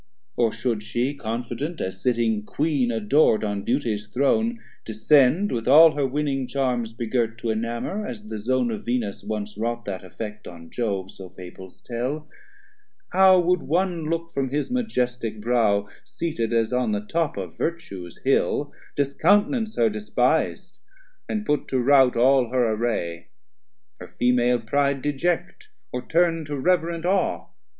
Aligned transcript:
or 0.35 0.51
should 0.51 0.81
she 0.81 1.13
confident, 1.13 1.79
As 1.79 2.01
sitting 2.01 2.43
Queen 2.43 2.89
ador'd 2.91 3.43
on 3.43 3.61
Beauties 3.61 4.07
Throne, 4.07 4.59
Descend 4.83 5.51
with 5.51 5.67
all 5.67 5.91
her 5.91 6.07
winning 6.07 6.47
charms 6.47 6.91
begirt 6.91 7.37
To 7.37 7.51
enamour, 7.51 8.07
as 8.07 8.27
the 8.27 8.39
Zone 8.39 8.71
of 8.71 8.83
Venus 8.83 9.23
once 9.23 9.59
Wrought 9.59 9.85
that 9.85 10.03
effect 10.03 10.47
on 10.47 10.71
Jove, 10.71 11.11
so 11.11 11.29
Fables 11.29 11.81
tell; 11.83 12.27
How 13.11 13.39
would 13.41 13.61
one 13.61 14.05
look 14.09 14.33
from 14.33 14.49
his 14.49 14.71
Majestick 14.71 15.39
brow 15.39 15.87
Seated 16.03 16.51
as 16.51 16.73
on 16.73 16.93
the 16.93 17.01
top 17.01 17.37
of 17.37 17.55
Vertues 17.55 18.17
hill, 18.23 18.73
Discount'nance 18.97 19.75
her 19.75 19.87
despis'd, 19.87 20.79
and 21.29 21.45
put 21.45 21.67
to 21.67 21.79
rout 21.79 22.15
All 22.15 22.49
her 22.49 22.71
array; 22.73 23.27
her 23.99 24.07
female 24.07 24.59
pride 24.61 25.03
deject, 25.03 25.69
Or 25.93 26.01
turn 26.03 26.43
to 26.45 26.57
reverent 26.57 27.05
awe? 27.05 27.49